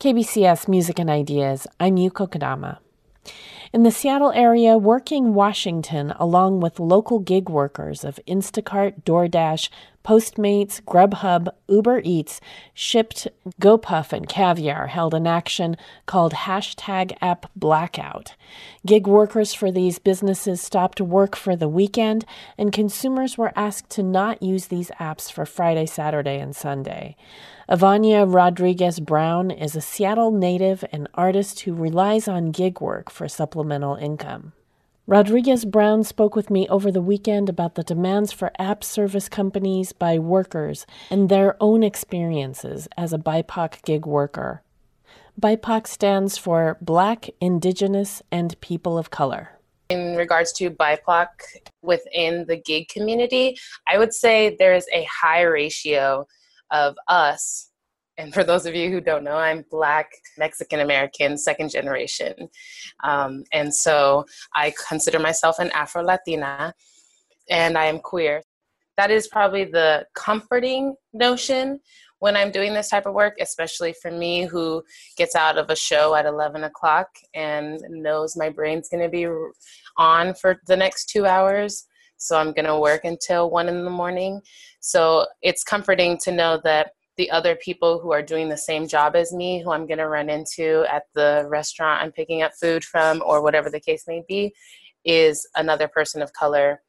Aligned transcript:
KBCS 0.00 0.68
Music 0.68 1.00
and 1.00 1.10
Ideas, 1.10 1.66
I'm 1.80 1.96
Yuko 1.96 2.30
Kodama. 2.30 2.78
In 3.72 3.82
the 3.82 3.90
Seattle 3.90 4.30
area, 4.30 4.78
Working 4.78 5.34
Washington, 5.34 6.12
along 6.20 6.60
with 6.60 6.78
local 6.78 7.18
gig 7.18 7.48
workers 7.48 8.04
of 8.04 8.20
Instacart, 8.24 9.02
DoorDash, 9.02 9.70
Postmates, 10.04 10.80
Grubhub, 10.82 11.48
Uber 11.68 12.00
Eats, 12.04 12.40
Shipt, 12.74 13.28
GoPuff, 13.60 14.12
and 14.12 14.28
Caviar 14.28 14.86
held 14.86 15.12
an 15.12 15.26
action 15.26 15.76
called 16.06 16.32
hashtag 16.32 17.16
app 17.20 17.50
blackout. 17.54 18.34
Gig 18.86 19.06
workers 19.06 19.52
for 19.52 19.70
these 19.70 19.98
businesses 19.98 20.60
stopped 20.60 21.00
work 21.00 21.36
for 21.36 21.54
the 21.54 21.68
weekend, 21.68 22.24
and 22.56 22.72
consumers 22.72 23.36
were 23.36 23.52
asked 23.54 23.90
to 23.90 24.02
not 24.02 24.42
use 24.42 24.66
these 24.66 24.90
apps 24.98 25.30
for 25.30 25.44
Friday, 25.44 25.84
Saturday, 25.84 26.38
and 26.38 26.56
Sunday. 26.56 27.16
Avania 27.68 28.24
Rodriguez 28.24 28.98
Brown 28.98 29.50
is 29.50 29.76
a 29.76 29.82
Seattle 29.82 30.30
native 30.30 30.84
and 30.90 31.06
artist 31.14 31.60
who 31.60 31.74
relies 31.74 32.26
on 32.26 32.50
gig 32.50 32.80
work 32.80 33.10
for 33.10 33.28
supplemental 33.28 33.96
income. 33.96 34.52
Rodriguez 35.08 35.64
Brown 35.64 36.04
spoke 36.04 36.36
with 36.36 36.50
me 36.50 36.68
over 36.68 36.92
the 36.92 37.00
weekend 37.00 37.48
about 37.48 37.76
the 37.76 37.82
demands 37.82 38.30
for 38.30 38.52
app 38.58 38.84
service 38.84 39.26
companies 39.26 39.92
by 39.92 40.18
workers 40.18 40.84
and 41.08 41.30
their 41.30 41.56
own 41.62 41.82
experiences 41.82 42.88
as 42.94 43.14
a 43.14 43.18
BIPOC 43.18 43.82
gig 43.84 44.04
worker. 44.04 44.62
BIPOC 45.40 45.86
stands 45.86 46.36
for 46.36 46.76
Black, 46.82 47.30
Indigenous, 47.40 48.22
and 48.30 48.60
People 48.60 48.98
of 48.98 49.10
Color. 49.10 49.58
In 49.88 50.14
regards 50.14 50.52
to 50.52 50.68
BIPOC 50.68 51.28
within 51.80 52.44
the 52.44 52.58
gig 52.58 52.88
community, 52.88 53.56
I 53.86 53.96
would 53.96 54.12
say 54.12 54.56
there 54.58 54.74
is 54.74 54.86
a 54.92 55.04
high 55.04 55.40
ratio 55.40 56.26
of 56.70 56.96
us 57.08 57.70
and 58.18 58.34
for 58.34 58.42
those 58.42 58.66
of 58.66 58.74
you 58.74 58.90
who 58.90 59.00
don't 59.00 59.22
know, 59.22 59.36
I'm 59.36 59.64
Black 59.70 60.10
Mexican 60.36 60.80
American, 60.80 61.38
second 61.38 61.70
generation. 61.70 62.34
Um, 63.04 63.44
and 63.52 63.72
so 63.72 64.26
I 64.54 64.74
consider 64.88 65.20
myself 65.20 65.60
an 65.60 65.70
Afro 65.70 66.02
Latina 66.02 66.74
and 67.48 67.78
I 67.78 67.84
am 67.84 68.00
queer. 68.00 68.42
That 68.96 69.12
is 69.12 69.28
probably 69.28 69.64
the 69.64 70.04
comforting 70.14 70.96
notion 71.12 71.78
when 72.18 72.36
I'm 72.36 72.50
doing 72.50 72.74
this 72.74 72.88
type 72.88 73.06
of 73.06 73.14
work, 73.14 73.34
especially 73.40 73.94
for 74.02 74.10
me 74.10 74.44
who 74.44 74.82
gets 75.16 75.36
out 75.36 75.56
of 75.56 75.70
a 75.70 75.76
show 75.76 76.16
at 76.16 76.26
11 76.26 76.64
o'clock 76.64 77.06
and 77.34 77.80
knows 77.88 78.36
my 78.36 78.48
brain's 78.48 78.88
going 78.88 79.04
to 79.04 79.08
be 79.08 79.28
on 79.96 80.34
for 80.34 80.60
the 80.66 80.76
next 80.76 81.08
two 81.08 81.24
hours. 81.24 81.86
So 82.16 82.36
I'm 82.36 82.52
going 82.52 82.64
to 82.64 82.80
work 82.80 83.04
until 83.04 83.48
one 83.48 83.68
in 83.68 83.84
the 83.84 83.90
morning. 83.90 84.40
So 84.80 85.26
it's 85.40 85.62
comforting 85.62 86.18
to 86.24 86.32
know 86.32 86.60
that 86.64 86.90
the 87.18 87.30
other 87.30 87.56
people 87.56 87.98
who 87.98 88.12
are 88.12 88.22
doing 88.22 88.48
the 88.48 88.56
same 88.56 88.88
job 88.88 89.14
as 89.14 89.32
me, 89.32 89.60
who 89.60 89.72
I'm 89.72 89.86
going 89.86 89.98
to 89.98 90.08
run 90.08 90.30
into 90.30 90.86
at 90.90 91.02
the 91.14 91.44
restaurant 91.48 92.02
I'm 92.02 92.12
picking 92.12 92.42
up 92.42 92.52
food 92.58 92.84
from, 92.84 93.22
or 93.26 93.42
whatever 93.42 93.68
the 93.68 93.80
case 93.80 94.04
may 94.06 94.22
be, 94.26 94.54
is 95.04 95.46
another 95.56 95.88
person 95.88 96.22
of 96.22 96.32
color. 96.32 96.80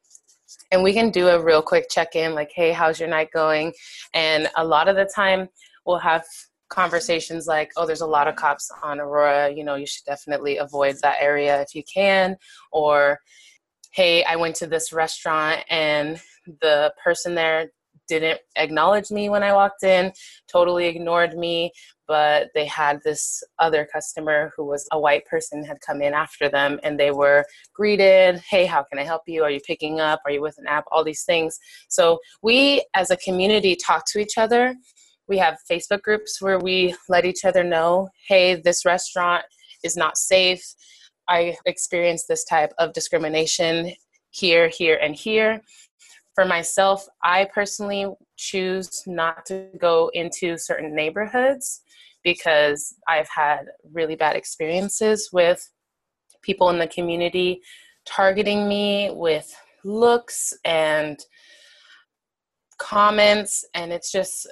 And 0.70 0.82
we 0.82 0.92
can 0.92 1.10
do 1.10 1.28
a 1.28 1.42
real 1.42 1.62
quick 1.62 1.90
check 1.90 2.14
in, 2.14 2.34
like, 2.34 2.52
hey, 2.54 2.72
how's 2.72 2.98
your 2.98 3.08
night 3.08 3.30
going? 3.34 3.72
And 4.14 4.48
a 4.56 4.64
lot 4.64 4.88
of 4.88 4.96
the 4.96 5.04
time, 5.04 5.48
we'll 5.84 5.98
have 5.98 6.24
conversations 6.68 7.48
like, 7.48 7.72
oh, 7.76 7.84
there's 7.84 8.00
a 8.00 8.06
lot 8.06 8.28
of 8.28 8.36
cops 8.36 8.70
on 8.84 9.00
Aurora, 9.00 9.50
you 9.50 9.64
know, 9.64 9.74
you 9.74 9.86
should 9.86 10.04
definitely 10.06 10.58
avoid 10.58 10.96
that 11.02 11.16
area 11.20 11.60
if 11.60 11.74
you 11.74 11.82
can. 11.92 12.36
Or, 12.70 13.18
hey, 13.92 14.22
I 14.22 14.36
went 14.36 14.54
to 14.56 14.68
this 14.68 14.92
restaurant 14.92 15.64
and 15.68 16.20
the 16.60 16.94
person 17.02 17.34
there 17.34 17.70
didn't 18.10 18.40
acknowledge 18.56 19.10
me 19.10 19.30
when 19.30 19.44
I 19.44 19.52
walked 19.52 19.84
in, 19.84 20.12
totally 20.50 20.86
ignored 20.86 21.34
me. 21.34 21.70
But 22.08 22.48
they 22.56 22.66
had 22.66 23.00
this 23.04 23.40
other 23.60 23.88
customer 23.90 24.52
who 24.56 24.64
was 24.66 24.86
a 24.90 24.98
white 24.98 25.24
person 25.26 25.64
had 25.64 25.80
come 25.80 26.02
in 26.02 26.12
after 26.12 26.48
them 26.48 26.80
and 26.82 26.98
they 26.98 27.12
were 27.12 27.44
greeted. 27.72 28.42
Hey, 28.50 28.66
how 28.66 28.82
can 28.82 28.98
I 28.98 29.04
help 29.04 29.22
you? 29.28 29.44
Are 29.44 29.50
you 29.50 29.60
picking 29.60 30.00
up? 30.00 30.20
Are 30.24 30.32
you 30.32 30.42
with 30.42 30.58
an 30.58 30.66
app? 30.66 30.84
All 30.90 31.04
these 31.04 31.22
things. 31.22 31.58
So 31.88 32.18
we 32.42 32.84
as 32.94 33.12
a 33.12 33.16
community 33.16 33.76
talk 33.76 34.04
to 34.06 34.18
each 34.18 34.36
other. 34.36 34.74
We 35.28 35.38
have 35.38 35.58
Facebook 35.70 36.02
groups 36.02 36.42
where 36.42 36.58
we 36.58 36.96
let 37.08 37.24
each 37.24 37.44
other 37.44 37.62
know 37.62 38.08
hey, 38.26 38.56
this 38.56 38.84
restaurant 38.84 39.44
is 39.84 39.96
not 39.96 40.18
safe. 40.18 40.64
I 41.28 41.56
experienced 41.64 42.26
this 42.26 42.44
type 42.44 42.72
of 42.78 42.92
discrimination 42.92 43.92
here, 44.30 44.68
here, 44.68 44.98
and 45.00 45.14
here 45.14 45.60
for 46.40 46.46
myself, 46.46 47.06
I 47.22 47.50
personally 47.52 48.06
choose 48.38 49.02
not 49.06 49.44
to 49.44 49.66
go 49.78 50.10
into 50.14 50.56
certain 50.56 50.94
neighborhoods 50.94 51.82
because 52.24 52.94
I've 53.06 53.28
had 53.28 53.66
really 53.92 54.16
bad 54.16 54.36
experiences 54.36 55.28
with 55.34 55.62
people 56.40 56.70
in 56.70 56.78
the 56.78 56.86
community 56.86 57.60
targeting 58.06 58.66
me 58.66 59.10
with 59.12 59.54
looks 59.84 60.54
and 60.64 61.20
comments. 62.78 63.62
And 63.74 63.92
it's 63.92 64.10
just, 64.10 64.48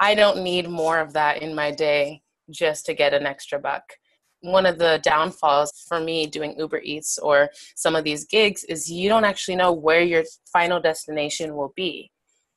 I 0.00 0.14
don't 0.14 0.42
need 0.42 0.70
more 0.70 1.00
of 1.00 1.12
that 1.12 1.42
in 1.42 1.54
my 1.54 1.70
day 1.70 2.22
just 2.48 2.86
to 2.86 2.94
get 2.94 3.12
an 3.12 3.26
extra 3.26 3.58
buck 3.58 3.84
one 4.46 4.66
of 4.66 4.78
the 4.78 5.00
downfalls 5.02 5.84
for 5.88 6.00
me 6.00 6.26
doing 6.26 6.58
Uber 6.58 6.80
Eats 6.82 7.18
or 7.18 7.50
some 7.74 7.96
of 7.96 8.04
these 8.04 8.24
gigs 8.24 8.64
is 8.64 8.90
you 8.90 9.08
don't 9.08 9.24
actually 9.24 9.56
know 9.56 9.72
where 9.72 10.02
your 10.02 10.24
final 10.52 10.80
destination 10.80 11.56
will 11.56 11.72
be 11.76 12.10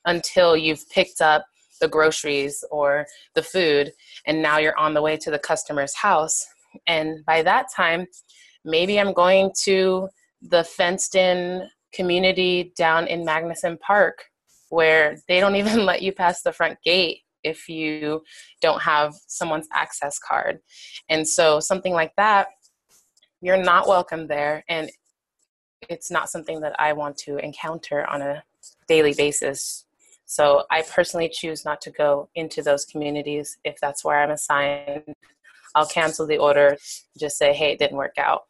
until 0.05 0.55
you've 0.55 0.88
picked 0.89 1.22
up 1.22 1.45
the 1.81 1.88
groceries 1.88 2.63
or 2.72 3.05
the 3.35 3.44
food 3.44 3.91
and 4.25 4.41
now 4.41 4.57
you're 4.57 4.78
on 4.78 4.94
the 4.94 5.01
way 5.01 5.17
to 5.17 5.31
the 5.31 5.39
customer's 5.39 5.95
house. 5.95 6.45
And 6.88 7.25
by 7.25 7.41
that 7.44 7.67
time, 7.75 8.05
maybe 8.63 8.99
I'm 8.99 9.13
going 9.13 9.51
to 9.63 10.09
the 10.41 10.63
fenced 10.63 11.16
in 11.16 11.67
community 11.94 12.73
down 12.78 13.07
in 13.07 13.25
Magnuson 13.25 13.79
Park 13.79 14.25
where 14.69 15.17
they 15.28 15.39
don't 15.39 15.55
even 15.61 15.85
let 15.85 16.01
you 16.01 16.11
pass 16.11 16.41
the 16.41 16.53
front 16.53 16.78
gate 16.83 17.22
if 17.44 17.69
you 17.69 18.22
don't 18.61 18.81
have 18.81 19.13
someone's 19.27 19.67
access 19.73 20.19
card. 20.19 20.59
And 21.09 21.27
so 21.27 21.59
something 21.59 21.94
like 21.94 22.13
that, 22.17 22.47
you're 23.41 23.63
not 23.63 23.88
welcome 23.88 24.27
there. 24.27 24.63
And 24.67 24.89
it's 25.89 26.11
not 26.11 26.29
something 26.29 26.59
that 26.61 26.75
I 26.79 26.94
want 26.94 27.17
to 27.19 27.38
encounter 27.38 28.05
on 28.09 28.22
a 28.22 28.44
daily 28.88 29.13
basis. 29.13 29.85
So 30.25 30.63
I 30.69 30.83
personally 30.83 31.29
choose 31.33 31.66
not 31.66 31.81
to 31.81 31.91
go 31.91 32.29
into 32.35 32.61
those 32.61 32.85
communities 32.85 33.57
if 33.63 33.79
that's 33.79 34.03
where 34.03 34.22
I'm 34.22 34.31
assigned. 34.31 35.03
I'll 35.75 35.88
cancel 35.88 36.28
the 36.28 36.38
order, 36.38 36.78
just 37.17 37.38
say, 37.38 37.53
hey, 37.53 37.72
it 37.72 37.79
didn't 37.79 37.97
work 37.97 38.17
out. 38.17 38.44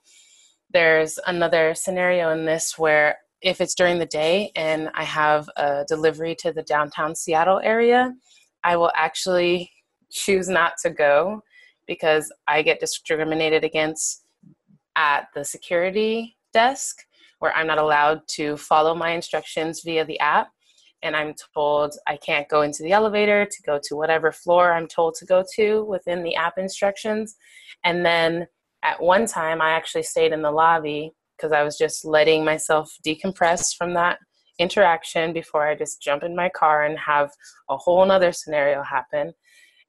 There's 0.72 1.20
another 1.26 1.74
scenario 1.76 2.32
in 2.32 2.46
this 2.46 2.78
where 2.78 3.18
if 3.42 3.62
it's 3.62 3.76
during 3.76 4.00
the 4.00 4.06
day 4.06 4.52
and 4.56 4.90
I 4.94 5.04
have 5.04 5.50
a 5.56 5.86
delivery 5.88 6.36
to 6.40 6.52
the 6.52 6.64
downtown 6.64 7.16
Seattle 7.16 7.60
area, 7.64 8.14
I 8.64 8.78
will 8.78 8.92
actually 8.96 9.72
choose 10.12 10.50
not 10.50 10.74
to 10.84 10.90
go 10.90 11.42
because 11.88 12.32
I 12.48 12.62
get 12.62 12.80
discriminated 12.80 13.64
against 13.64 14.24
at 14.96 15.28
the 15.34 15.44
security 15.44 16.38
desk 16.54 16.98
where 17.40 17.56
I'm 17.56 17.68
not 17.68 17.78
allowed 17.78 18.22
to 18.36 18.58
follow 18.58 18.94
my 18.94 19.12
instructions 19.12 19.82
via 19.84 20.06
the 20.06 20.20
app. 20.20 20.50
And 21.02 21.16
I'm 21.16 21.34
told 21.56 21.94
I 22.08 22.18
can't 22.18 22.50
go 22.50 22.62
into 22.62 22.84
the 22.84 22.92
elevator 22.92 23.46
to 23.46 23.64
go 23.66 23.80
to 23.84 23.96
whatever 23.96 24.34
floor 24.34 24.74
I'm 24.74 24.88
told 24.88 25.16
to 25.16 25.26
go 25.26 25.44
to 25.56 25.86
within 25.86 26.24
the 26.24 26.36
app 26.36 26.58
instructions. 26.58 27.38
And 27.86 28.06
then 28.06 28.48
at 28.84 29.02
one 29.02 29.26
time, 29.26 29.62
I 29.62 29.72
actually 29.72 30.04
stayed 30.04 30.34
in 30.34 30.42
the 30.42 30.52
lobby 30.52 31.14
because 31.38 31.54
I 31.54 31.64
was 31.64 31.78
just 31.78 32.04
letting 32.04 32.44
myself 32.44 32.94
decompress 33.06 33.74
from 33.78 33.94
that 33.94 34.20
interaction 34.60 35.34
before 35.34 35.68
I 35.68 35.76
just 35.76 36.02
jump 36.02 36.24
in 36.24 36.36
my 36.36 36.50
car 36.50 36.84
and 36.84 36.98
have 37.00 37.32
a 37.70 37.78
whole 37.78 38.06
nother 38.06 38.32
scenario 38.32 38.84
happen. 38.84 39.34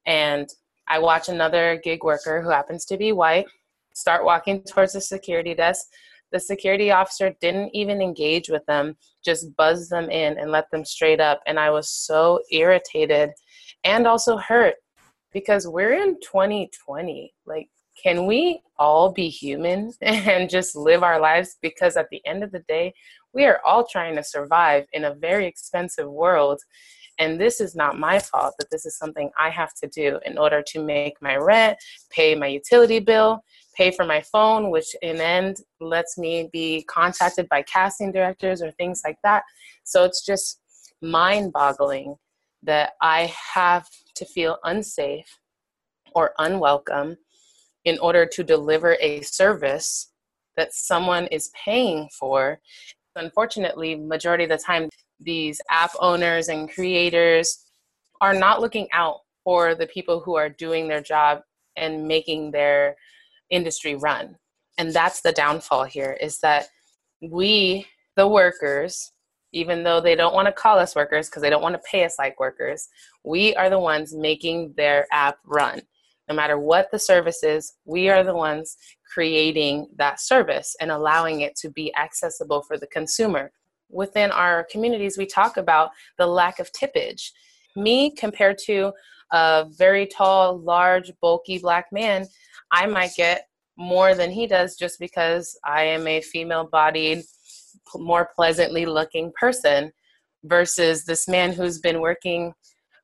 And 0.05 0.49
I 0.87 0.99
watch 0.99 1.29
another 1.29 1.79
gig 1.83 2.03
worker 2.03 2.41
who 2.41 2.49
happens 2.49 2.85
to 2.85 2.97
be 2.97 3.11
white 3.11 3.45
start 3.93 4.25
walking 4.25 4.63
towards 4.63 4.93
the 4.93 5.01
security 5.01 5.53
desk. 5.53 5.87
The 6.31 6.39
security 6.39 6.91
officer 6.91 7.35
didn't 7.41 7.75
even 7.75 8.01
engage 8.01 8.49
with 8.49 8.65
them, 8.65 8.95
just 9.23 9.55
buzzed 9.57 9.89
them 9.89 10.09
in 10.09 10.37
and 10.37 10.51
let 10.51 10.71
them 10.71 10.85
straight 10.85 11.19
up. 11.19 11.41
And 11.45 11.59
I 11.59 11.69
was 11.69 11.89
so 11.89 12.39
irritated 12.51 13.31
and 13.83 14.07
also 14.07 14.37
hurt 14.37 14.75
because 15.33 15.67
we're 15.67 15.93
in 15.93 16.19
2020. 16.21 17.33
Like, 17.45 17.67
can 18.01 18.25
we 18.25 18.61
all 18.79 19.11
be 19.11 19.27
human 19.27 19.91
and 20.01 20.49
just 20.49 20.75
live 20.75 21.03
our 21.03 21.19
lives? 21.19 21.57
Because 21.61 21.97
at 21.97 22.07
the 22.09 22.25
end 22.25 22.43
of 22.43 22.51
the 22.51 22.63
day, 22.67 22.93
we 23.33 23.45
are 23.45 23.61
all 23.65 23.85
trying 23.85 24.15
to 24.15 24.23
survive 24.23 24.85
in 24.93 25.05
a 25.05 25.13
very 25.13 25.45
expensive 25.45 26.09
world. 26.09 26.61
And 27.19 27.39
this 27.39 27.61
is 27.61 27.75
not 27.75 27.99
my 27.99 28.19
fault 28.19 28.55
that 28.59 28.69
this 28.71 28.85
is 28.85 28.97
something 28.97 29.29
I 29.39 29.49
have 29.49 29.73
to 29.75 29.87
do 29.87 30.19
in 30.25 30.37
order 30.37 30.63
to 30.67 30.83
make 30.83 31.21
my 31.21 31.35
rent, 31.35 31.77
pay 32.09 32.35
my 32.35 32.47
utility 32.47 32.99
bill, 32.99 33.43
pay 33.75 33.91
for 33.91 34.05
my 34.05 34.21
phone, 34.21 34.69
which 34.69 34.95
in 35.01 35.21
end 35.21 35.57
lets 35.79 36.17
me 36.17 36.49
be 36.51 36.83
contacted 36.83 37.47
by 37.49 37.61
casting 37.63 38.11
directors 38.11 38.61
or 38.61 38.71
things 38.71 39.01
like 39.05 39.17
that. 39.23 39.43
So 39.83 40.03
it's 40.03 40.25
just 40.25 40.59
mind 41.01 41.53
boggling 41.53 42.15
that 42.63 42.93
I 43.01 43.33
have 43.53 43.87
to 44.15 44.25
feel 44.25 44.57
unsafe 44.63 45.39
or 46.13 46.33
unwelcome 46.37 47.17
in 47.85 47.97
order 47.99 48.25
to 48.25 48.43
deliver 48.43 48.97
a 48.99 49.21
service 49.21 50.11
that 50.55 50.73
someone 50.73 51.27
is 51.27 51.51
paying 51.65 52.09
for 52.17 52.59
unfortunately 53.15 53.95
majority 53.95 54.43
of 54.43 54.49
the 54.49 54.57
time 54.57 54.89
these 55.19 55.61
app 55.69 55.91
owners 55.99 56.47
and 56.49 56.71
creators 56.71 57.65
are 58.21 58.33
not 58.33 58.61
looking 58.61 58.87
out 58.93 59.17
for 59.43 59.75
the 59.75 59.87
people 59.87 60.19
who 60.19 60.35
are 60.35 60.49
doing 60.49 60.87
their 60.87 61.01
job 61.01 61.41
and 61.75 62.07
making 62.07 62.51
their 62.51 62.95
industry 63.49 63.95
run. 63.95 64.35
And 64.77 64.93
that's 64.93 65.21
the 65.21 65.31
downfall 65.31 65.85
here 65.85 66.17
is 66.21 66.39
that 66.39 66.67
we 67.21 67.85
the 68.15 68.27
workers 68.27 69.11
even 69.53 69.83
though 69.83 69.99
they 69.99 70.15
don't 70.15 70.33
want 70.33 70.47
to 70.47 70.51
call 70.51 70.79
us 70.79 70.95
workers 70.95 71.27
because 71.29 71.41
they 71.41 71.49
don't 71.49 71.61
want 71.61 71.75
to 71.75 71.81
pay 71.89 72.03
us 72.03 72.15
like 72.17 72.39
workers 72.39 72.87
we 73.23 73.55
are 73.55 73.69
the 73.69 73.79
ones 73.79 74.13
making 74.13 74.73
their 74.75 75.05
app 75.11 75.37
run 75.45 75.81
no 76.29 76.35
matter 76.35 76.57
what 76.57 76.89
the 76.91 76.99
service 76.99 77.43
is 77.43 77.73
we 77.85 78.09
are 78.09 78.23
the 78.23 78.35
ones 78.35 78.77
creating 79.13 79.87
that 79.97 80.19
service 80.19 80.75
and 80.79 80.91
allowing 80.91 81.41
it 81.41 81.55
to 81.55 81.69
be 81.69 81.93
accessible 81.95 82.61
for 82.61 82.77
the 82.77 82.87
consumer. 82.87 83.51
Within 83.89 84.31
our 84.31 84.65
communities 84.71 85.17
we 85.17 85.25
talk 85.25 85.57
about 85.57 85.89
the 86.17 86.27
lack 86.27 86.59
of 86.59 86.71
tippage. 86.71 87.31
Me 87.75 88.11
compared 88.11 88.57
to 88.65 88.93
a 89.31 89.65
very 89.77 90.05
tall 90.07 90.59
large 90.59 91.11
bulky 91.21 91.57
black 91.57 91.85
man 91.91 92.27
i 92.71 92.85
might 92.85 93.11
get 93.15 93.47
more 93.81 94.13
than 94.13 94.31
he 94.31 94.47
does 94.47 94.75
just 94.75 94.99
because 94.99 95.57
I 95.65 95.83
am 95.83 96.07
a 96.07 96.21
female 96.21 96.67
bodied, 96.71 97.23
more 97.95 98.29
pleasantly 98.35 98.85
looking 98.85 99.31
person 99.37 99.91
versus 100.43 101.05
this 101.05 101.27
man 101.27 101.51
who's 101.51 101.79
been 101.79 101.99
working 101.99 102.53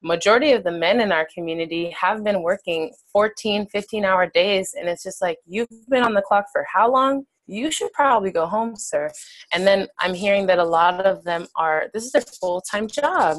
majority 0.02 0.52
of 0.52 0.64
the 0.64 0.72
men 0.72 1.02
in 1.02 1.12
our 1.12 1.28
community 1.34 1.90
have 1.92 2.24
been 2.24 2.42
working 2.44 2.92
14 3.12 3.68
15 3.68 4.06
hour 4.06 4.28
days 4.28 4.76
and 4.78 4.88
it's 4.88 5.04
just 5.04 5.22
like 5.22 5.38
you've 5.46 5.68
been 5.90 6.04
on 6.04 6.14
the 6.14 6.22
clock 6.22 6.46
for 6.52 6.66
how 6.72 6.92
long? 6.92 7.26
You 7.48 7.72
should 7.72 7.94
probably 7.94 8.32
go 8.32 8.46
home 8.46 8.76
sir. 8.76 9.10
And 9.54 9.66
then 9.66 9.88
i'm 10.00 10.14
hearing 10.14 10.48
that 10.48 10.60
a 10.60 10.64
lot 10.64 11.06
of 11.06 11.24
them 11.24 11.48
are 11.56 11.90
this 11.94 12.06
is 12.06 12.12
their 12.12 12.22
full-time 12.22 12.88
job. 12.88 13.38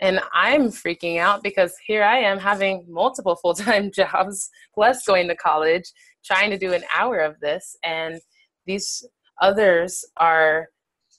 And 0.00 0.20
i'm 0.34 0.68
freaking 0.68 1.18
out 1.18 1.42
because 1.42 1.74
here 1.86 2.02
i 2.02 2.18
am 2.18 2.38
having 2.38 2.84
multiple 2.88 3.36
full-time 3.42 3.90
jobs 3.92 4.50
plus 4.74 5.04
going 5.06 5.28
to 5.28 5.36
college 5.36 5.84
trying 6.24 6.50
to 6.50 6.58
do 6.58 6.72
an 6.72 6.82
hour 6.94 7.20
of 7.20 7.38
this. 7.40 7.76
And 7.84 8.20
these 8.66 9.06
others 9.40 10.04
are 10.16 10.68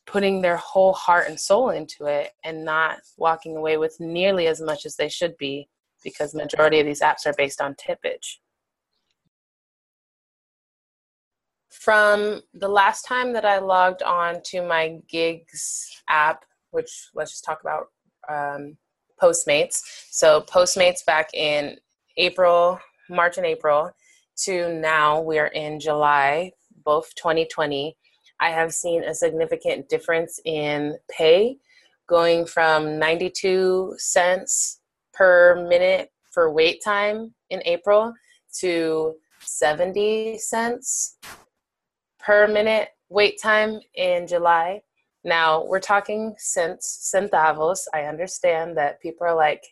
putting 0.05 0.41
their 0.41 0.57
whole 0.57 0.93
heart 0.93 1.27
and 1.27 1.39
soul 1.39 1.69
into 1.69 2.05
it 2.05 2.31
and 2.43 2.65
not 2.65 2.97
walking 3.17 3.55
away 3.55 3.77
with 3.77 3.95
nearly 3.99 4.47
as 4.47 4.61
much 4.61 4.85
as 4.85 4.95
they 4.95 5.09
should 5.09 5.37
be 5.37 5.67
because 6.03 6.33
majority 6.33 6.79
of 6.79 6.85
these 6.85 7.01
apps 7.01 7.25
are 7.25 7.33
based 7.37 7.61
on 7.61 7.75
tippage. 7.75 8.37
From 11.69 12.41
the 12.53 12.67
last 12.67 13.03
time 13.03 13.33
that 13.33 13.45
i 13.45 13.59
logged 13.59 14.03
on 14.03 14.41
to 14.45 14.61
my 14.61 14.99
gigs 15.07 15.89
app 16.09 16.43
which 16.71 17.09
let's 17.13 17.31
just 17.31 17.43
talk 17.43 17.61
about 17.61 17.87
um, 18.29 18.77
postmates. 19.21 19.81
So 20.09 20.41
postmates 20.41 21.05
back 21.05 21.33
in 21.33 21.77
april 22.17 22.79
march 23.09 23.37
and 23.37 23.45
april 23.45 23.91
to 24.37 24.73
now 24.73 25.21
we 25.21 25.37
are 25.37 25.47
in 25.47 25.79
July, 25.79 26.51
both 26.83 27.13
2020, 27.15 27.95
I 28.41 28.49
have 28.49 28.73
seen 28.73 29.03
a 29.03 29.13
significant 29.13 29.87
difference 29.87 30.39
in 30.43 30.97
pay 31.15 31.57
going 32.09 32.45
from 32.45 32.97
92 32.97 33.93
cents 33.97 34.81
per 35.13 35.65
minute 35.69 36.09
for 36.31 36.51
wait 36.51 36.83
time 36.83 37.35
in 37.51 37.61
April 37.65 38.13
to 38.59 39.13
70 39.41 40.39
cents 40.39 41.17
per 42.19 42.47
minute 42.47 42.89
wait 43.09 43.39
time 43.39 43.79
in 43.93 44.25
July. 44.25 44.81
Now 45.23 45.63
we're 45.63 45.79
talking 45.79 46.33
cents, 46.39 47.13
centavos. 47.13 47.81
I 47.93 48.03
understand 48.03 48.75
that 48.77 49.01
people 49.01 49.27
are 49.27 49.35
like, 49.35 49.63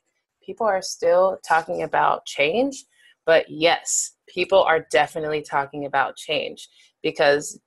people 0.45 0.67
are 0.67 0.81
still 0.81 1.39
talking 1.47 1.81
about 1.81 2.25
change, 2.25 2.85
but 3.25 3.45
yes, 3.49 4.11
people 4.27 4.61
are 4.61 4.85
definitely 4.91 5.41
talking 5.41 5.85
about 5.85 6.17
change 6.17 6.69
because 7.01 7.59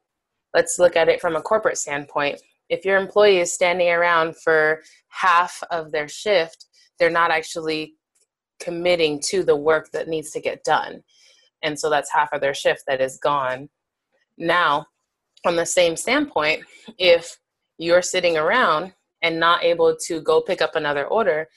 let's 0.54 0.78
look 0.78 0.96
at 0.96 1.08
it 1.08 1.20
from 1.20 1.36
a 1.36 1.42
corporate 1.42 1.78
standpoint. 1.78 2.40
If 2.68 2.84
your 2.84 2.96
employee 2.96 3.38
is 3.38 3.52
standing 3.52 3.88
around 3.88 4.36
for 4.36 4.82
half 5.08 5.62
of 5.70 5.92
their 5.92 6.08
shift, 6.08 6.66
they're 6.98 7.10
not 7.10 7.30
actually 7.30 7.94
committing 8.60 9.20
to 9.28 9.42
the 9.42 9.56
work 9.56 9.90
that 9.92 10.08
needs 10.08 10.30
to 10.30 10.40
get 10.40 10.64
done. 10.64 11.02
And 11.62 11.78
so 11.78 11.90
that's 11.90 12.12
half 12.12 12.32
of 12.32 12.40
their 12.40 12.54
shift 12.54 12.84
that 12.86 13.00
is 13.00 13.18
gone. 13.18 13.68
Now, 14.38 14.86
on 15.44 15.56
the 15.56 15.66
same 15.66 15.96
standpoint, 15.96 16.64
if 16.98 17.38
you're 17.78 18.02
sitting 18.02 18.36
around 18.36 18.92
and 19.22 19.38
not 19.38 19.64
able 19.64 19.96
to 20.06 20.20
go 20.20 20.40
pick 20.40 20.62
up 20.62 20.76
another 20.76 21.06
order, 21.06 21.48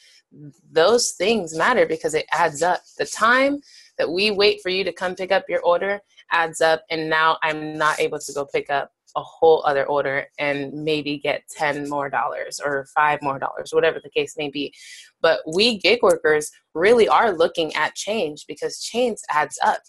those 0.72 1.12
things 1.12 1.56
matter 1.56 1.86
because 1.86 2.14
it 2.14 2.26
adds 2.32 2.62
up. 2.62 2.82
The 2.98 3.06
time 3.06 3.62
that 3.98 4.10
we 4.10 4.32
wait 4.32 4.62
for 4.62 4.70
you 4.70 4.84
to 4.84 4.94
come 4.94 5.16
pick 5.16 5.32
up 5.32 5.44
your 5.48 5.62
order 5.62 6.00
adds 6.32 6.62
up 6.62 6.84
and 6.90 7.10
now 7.10 7.38
i'm 7.44 7.78
not 7.78 8.00
able 8.00 8.20
to 8.20 8.34
go 8.34 8.46
pick 8.46 8.70
up 8.70 8.92
a 9.16 9.22
whole 9.22 9.64
other 9.66 9.86
order 9.86 10.26
and 10.40 10.74
maybe 10.74 11.18
get 11.18 11.48
10 11.50 11.90
more 11.90 12.10
dollars 12.10 12.60
or 12.64 12.86
5 12.94 13.22
more 13.22 13.40
dollars 13.40 13.72
whatever 13.74 14.00
the 14.04 14.10
case 14.10 14.36
may 14.38 14.50
be. 14.50 14.74
But 15.22 15.40
we 15.54 15.78
gig 15.78 16.00
workers 16.04 16.52
really 16.74 17.08
are 17.08 17.32
looking 17.32 17.74
at 17.76 17.96
change 17.96 18.46
because 18.46 18.82
change 18.82 19.20
adds 19.32 19.58
up. 19.64 19.80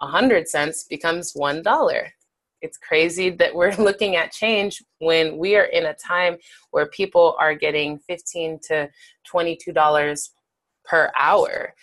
100 0.00 0.48
cents 0.48 0.84
becomes 0.84 1.32
$1 1.34 2.08
it's 2.60 2.78
crazy 2.78 3.30
that 3.30 3.54
we're 3.54 3.74
looking 3.78 4.16
at 4.16 4.32
change 4.32 4.82
when 4.98 5.38
we 5.38 5.56
are 5.56 5.64
in 5.64 5.86
a 5.86 5.94
time 5.94 6.36
where 6.70 6.86
people 6.86 7.36
are 7.38 7.54
getting 7.54 7.98
15 7.98 8.58
to 8.68 8.88
22 9.26 9.72
dollars 9.72 10.32
per 10.84 11.10
hour 11.18 11.74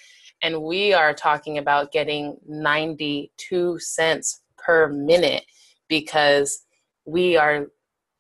and 0.42 0.62
we 0.62 0.94
are 0.94 1.14
talking 1.14 1.58
about 1.58 1.92
getting 1.92 2.38
92 2.48 3.80
cents 3.80 4.42
per 4.58 4.88
minute 4.88 5.46
because 5.88 6.64
we 7.06 7.38
are 7.38 7.68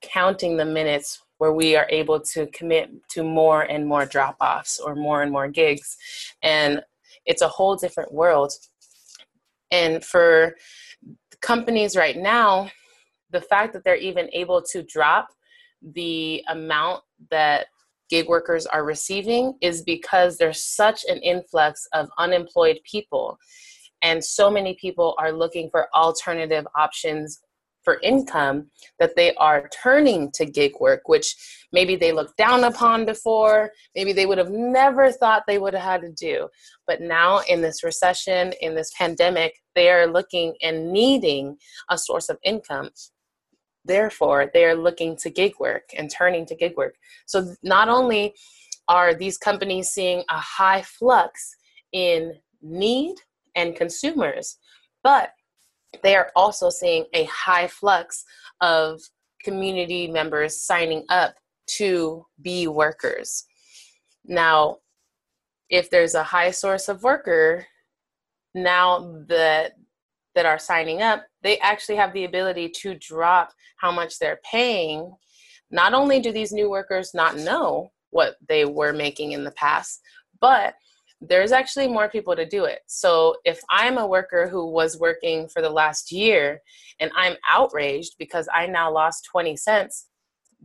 counting 0.01 0.57
the 0.57 0.65
minutes 0.65 1.21
where 1.37 1.51
we 1.53 1.75
are 1.75 1.87
able 1.89 2.19
to 2.19 2.47
commit 2.47 2.89
to 3.09 3.23
more 3.23 3.63
and 3.63 3.85
more 3.85 4.05
drop 4.05 4.37
offs 4.39 4.79
or 4.79 4.95
more 4.95 5.21
and 5.21 5.31
more 5.31 5.47
gigs. 5.47 5.97
And 6.41 6.81
it's 7.25 7.41
a 7.41 7.47
whole 7.47 7.75
different 7.75 8.13
world. 8.13 8.53
And 9.71 10.03
for 10.03 10.55
companies 11.41 11.95
right 11.95 12.15
now, 12.15 12.71
the 13.31 13.41
fact 13.41 13.73
that 13.73 13.83
they're 13.83 13.95
even 13.95 14.29
able 14.31 14.61
to 14.71 14.83
drop 14.83 15.27
the 15.81 16.43
amount 16.47 17.03
that 17.29 17.67
gig 18.09 18.27
workers 18.27 18.65
are 18.65 18.85
receiving 18.85 19.53
is 19.61 19.81
because 19.83 20.37
there's 20.37 20.63
such 20.63 21.03
an 21.07 21.17
influx 21.19 21.87
of 21.93 22.09
unemployed 22.17 22.79
people. 22.89 23.37
And 24.01 24.23
so 24.23 24.51
many 24.51 24.75
people 24.79 25.15
are 25.17 25.31
looking 25.31 25.69
for 25.71 25.87
alternative 25.95 26.67
options 26.75 27.39
for 27.85 27.99
income 28.01 28.69
that 28.99 29.15
they 29.15 29.33
are 29.35 29.69
turning 29.69 30.31
to 30.31 30.43
gig 30.43 30.73
work 30.79 31.01
which 31.05 31.35
maybe 31.71 31.95
they 31.95 32.11
looked 32.11 32.35
down 32.35 32.63
upon 32.63 33.05
before. 33.05 33.71
Maybe 33.95 34.11
they 34.11 34.25
would 34.25 34.39
have 34.39 34.49
never 34.49 35.11
thought 35.11 35.43
they 35.47 35.59
would 35.59 35.75
have 35.75 35.83
had 35.83 36.01
to 36.01 36.11
do. 36.11 36.49
But 36.87 37.01
now 37.01 37.41
in 37.47 37.61
this 37.61 37.83
recession 37.83 38.53
in 38.59 38.75
this 38.75 38.91
pandemic 38.97 39.53
they 39.75 39.89
are 39.89 40.07
looking 40.07 40.55
and 40.61 40.91
needing 40.91 41.57
a 41.89 41.97
source 41.97 42.27
of 42.27 42.37
income 42.43 42.89
Therefore, 43.85 44.49
they 44.53 44.65
are 44.65 44.75
looking 44.75 45.15
to 45.17 45.29
gig 45.29 45.53
work 45.59 45.89
and 45.95 46.09
turning 46.09 46.45
to 46.47 46.55
gig 46.55 46.75
work. 46.75 46.95
So 47.25 47.55
not 47.63 47.87
only 47.87 48.33
are 48.87 49.13
these 49.13 49.37
companies 49.37 49.89
seeing 49.89 50.23
a 50.29 50.37
high 50.37 50.81
flux 50.81 51.55
in 51.91 52.33
need 52.61 53.15
and 53.55 53.75
consumers, 53.75 54.57
but 55.03 55.29
they 56.03 56.15
are 56.15 56.31
also 56.35 56.69
seeing 56.69 57.05
a 57.13 57.25
high 57.25 57.67
flux 57.67 58.25
of 58.61 59.01
community 59.43 60.07
members 60.07 60.59
signing 60.59 61.05
up 61.09 61.35
to 61.67 62.25
be 62.41 62.67
workers. 62.67 63.45
Now, 64.25 64.77
if 65.69 65.89
there's 65.89 66.15
a 66.15 66.23
high 66.23 66.51
source 66.51 66.89
of 66.89 67.03
worker, 67.03 67.65
now 68.53 69.21
that 69.27 69.73
that 70.35 70.45
are 70.45 70.59
signing 70.59 71.01
up, 71.01 71.25
they 71.41 71.57
actually 71.59 71.95
have 71.95 72.13
the 72.13 72.25
ability 72.25 72.69
to 72.69 72.95
drop 72.95 73.51
how 73.77 73.91
much 73.91 74.19
they're 74.19 74.39
paying. 74.49 75.11
Not 75.71 75.93
only 75.93 76.19
do 76.19 76.31
these 76.31 76.51
new 76.51 76.69
workers 76.69 77.13
not 77.13 77.37
know 77.37 77.91
what 78.11 78.35
they 78.47 78.65
were 78.65 78.93
making 78.93 79.31
in 79.31 79.43
the 79.43 79.51
past, 79.51 80.01
but 80.39 80.75
there's 81.21 81.51
actually 81.51 81.87
more 81.87 82.09
people 82.09 82.35
to 82.35 82.45
do 82.45 82.65
it. 82.65 82.79
So 82.87 83.35
if 83.45 83.59
I'm 83.69 83.97
a 83.97 84.07
worker 84.07 84.47
who 84.47 84.69
was 84.69 84.99
working 84.99 85.47
for 85.47 85.61
the 85.61 85.69
last 85.69 86.11
year 86.11 86.59
and 86.99 87.11
I'm 87.15 87.35
outraged 87.49 88.15
because 88.19 88.47
I 88.53 88.67
now 88.67 88.91
lost 88.91 89.27
20 89.31 89.55
cents, 89.57 90.07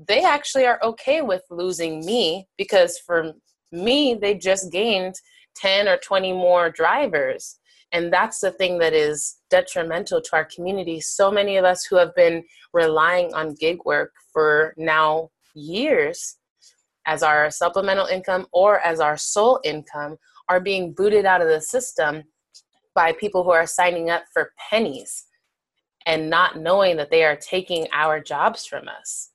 they 0.08 0.24
actually 0.24 0.66
are 0.66 0.80
okay 0.82 1.22
with 1.22 1.42
losing 1.50 2.04
me 2.04 2.46
because 2.56 2.98
for 2.98 3.32
me, 3.72 4.14
they 4.14 4.34
just 4.34 4.72
gained 4.72 5.14
10 5.56 5.88
or 5.88 5.96
20 5.98 6.32
more 6.32 6.70
drivers. 6.70 7.58
And 7.92 8.12
that's 8.12 8.40
the 8.40 8.52
thing 8.52 8.78
that 8.78 8.92
is 8.92 9.38
detrimental 9.50 10.20
to 10.20 10.36
our 10.36 10.44
community. 10.44 11.00
So 11.00 11.30
many 11.30 11.56
of 11.56 11.64
us 11.64 11.84
who 11.84 11.96
have 11.96 12.14
been 12.14 12.44
relying 12.72 13.34
on 13.34 13.54
gig 13.54 13.78
work 13.84 14.12
for 14.32 14.74
now 14.76 15.30
years 15.54 16.36
as 17.06 17.22
our 17.22 17.50
supplemental 17.50 18.06
income 18.06 18.46
or 18.52 18.78
as 18.80 19.00
our 19.00 19.16
sole 19.16 19.60
income 19.64 20.16
are 20.48 20.60
being 20.60 20.92
booted 20.92 21.24
out 21.24 21.40
of 21.40 21.48
the 21.48 21.60
system 21.60 22.22
by 22.94 23.12
people 23.12 23.42
who 23.42 23.50
are 23.50 23.66
signing 23.66 24.10
up 24.10 24.24
for 24.32 24.52
pennies 24.70 25.26
and 26.06 26.30
not 26.30 26.56
knowing 26.56 26.96
that 26.96 27.10
they 27.10 27.24
are 27.24 27.36
taking 27.36 27.86
our 27.92 28.20
jobs 28.20 28.66
from 28.66 28.88
us. 28.88 29.30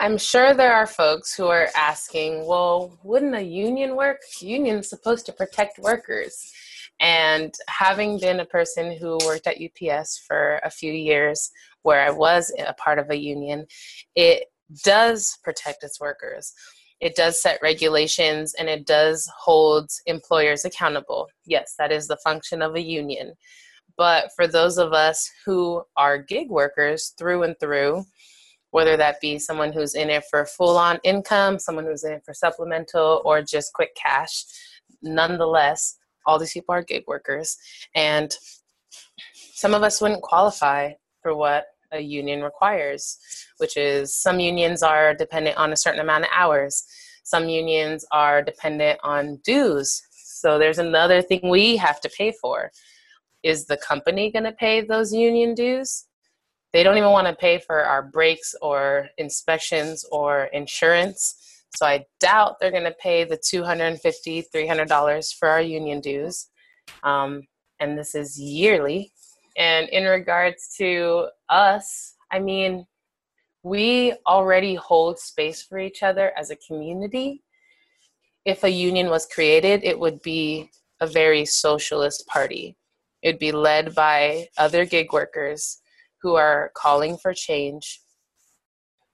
I'm 0.00 0.16
sure 0.16 0.54
there 0.54 0.72
are 0.72 0.86
folks 0.86 1.34
who 1.34 1.48
are 1.48 1.68
asking, 1.76 2.46
well, 2.46 2.98
wouldn't 3.02 3.34
a 3.34 3.42
union 3.42 3.96
work? 3.96 4.20
Union's 4.40 4.88
supposed 4.88 5.26
to 5.26 5.32
protect 5.32 5.78
workers. 5.78 6.50
And 7.00 7.54
having 7.68 8.18
been 8.20 8.40
a 8.40 8.44
person 8.44 8.96
who 8.96 9.18
worked 9.24 9.46
at 9.46 9.58
UPS 9.60 10.22
for 10.26 10.60
a 10.62 10.70
few 10.70 10.92
years, 10.92 11.50
where 11.82 12.02
I 12.02 12.10
was 12.10 12.52
a 12.58 12.74
part 12.74 12.98
of 12.98 13.10
a 13.10 13.16
union, 13.16 13.66
it 14.14 14.44
does 14.84 15.38
protect 15.42 15.82
its 15.82 15.98
workers. 15.98 16.52
It 17.00 17.16
does 17.16 17.40
set 17.40 17.58
regulations 17.62 18.54
and 18.58 18.68
it 18.68 18.86
does 18.86 19.28
hold 19.38 19.90
employers 20.04 20.66
accountable. 20.66 21.28
Yes, 21.46 21.74
that 21.78 21.90
is 21.90 22.06
the 22.06 22.18
function 22.18 22.60
of 22.60 22.74
a 22.74 22.82
union. 22.82 23.32
But 23.96 24.30
for 24.36 24.46
those 24.46 24.76
of 24.76 24.92
us 24.92 25.30
who 25.44 25.82
are 25.96 26.18
gig 26.18 26.50
workers 26.50 27.14
through 27.18 27.44
and 27.44 27.58
through, 27.58 28.04
whether 28.70 28.96
that 28.96 29.20
be 29.20 29.38
someone 29.38 29.72
who's 29.72 29.94
in 29.94 30.10
it 30.10 30.24
for 30.30 30.44
full 30.44 30.76
on 30.76 31.00
income, 31.02 31.58
someone 31.58 31.84
who's 31.84 32.04
in 32.04 32.12
it 32.12 32.22
for 32.24 32.34
supplemental, 32.34 33.22
or 33.24 33.42
just 33.42 33.72
quick 33.72 33.94
cash, 33.96 34.44
nonetheless, 35.02 35.96
all 36.26 36.38
these 36.38 36.52
people 36.52 36.74
are 36.74 36.82
gig 36.82 37.04
workers. 37.06 37.56
And 37.94 38.34
some 39.54 39.74
of 39.74 39.82
us 39.82 40.00
wouldn't 40.00 40.22
qualify 40.22 40.92
for 41.22 41.34
what 41.34 41.66
a 41.92 42.00
union 42.00 42.42
requires, 42.42 43.18
which 43.58 43.76
is 43.76 44.14
some 44.14 44.40
unions 44.40 44.82
are 44.82 45.14
dependent 45.14 45.56
on 45.56 45.72
a 45.72 45.76
certain 45.76 46.00
amount 46.00 46.24
of 46.24 46.30
hours, 46.32 46.84
some 47.24 47.48
unions 47.48 48.04
are 48.12 48.42
dependent 48.42 48.98
on 49.02 49.36
dues. 49.44 50.02
So 50.12 50.58
there's 50.58 50.78
another 50.78 51.20
thing 51.20 51.40
we 51.44 51.76
have 51.76 52.00
to 52.00 52.08
pay 52.08 52.32
for 52.40 52.70
is 53.42 53.66
the 53.66 53.76
company 53.76 54.30
going 54.30 54.44
to 54.44 54.52
pay 54.52 54.82
those 54.82 55.12
union 55.12 55.54
dues? 55.54 56.06
They 56.72 56.82
don't 56.82 56.98
even 56.98 57.10
want 57.10 57.26
to 57.26 57.34
pay 57.34 57.58
for 57.58 57.84
our 57.84 58.02
breaks 58.02 58.54
or 58.62 59.08
inspections 59.18 60.04
or 60.12 60.44
insurance. 60.52 61.36
So 61.76 61.86
I 61.86 62.04
doubt 62.18 62.56
they're 62.60 62.70
going 62.70 62.84
to 62.84 62.94
pay 63.00 63.24
the 63.24 63.38
$250, 63.38 64.44
$300 64.54 65.34
for 65.34 65.48
our 65.48 65.60
union 65.60 66.00
dues. 66.00 66.48
Um, 67.02 67.42
and 67.78 67.96
this 67.96 68.14
is 68.14 68.38
yearly. 68.38 69.12
And 69.56 69.88
in 69.88 70.04
regards 70.04 70.74
to 70.78 71.28
us, 71.48 72.14
I 72.32 72.38
mean, 72.38 72.86
we 73.62 74.14
already 74.26 74.74
hold 74.74 75.18
space 75.18 75.62
for 75.62 75.78
each 75.78 76.02
other 76.02 76.32
as 76.36 76.50
a 76.50 76.56
community. 76.56 77.42
If 78.44 78.64
a 78.64 78.70
union 78.70 79.10
was 79.10 79.26
created, 79.26 79.84
it 79.84 79.98
would 79.98 80.22
be 80.22 80.70
a 81.00 81.06
very 81.06 81.44
socialist 81.44 82.26
party. 82.26 82.76
It'd 83.22 83.38
be 83.38 83.52
led 83.52 83.94
by 83.94 84.48
other 84.56 84.84
gig 84.86 85.12
workers 85.12 85.80
who 86.22 86.34
are 86.36 86.72
calling 86.74 87.18
for 87.18 87.34
change. 87.34 88.00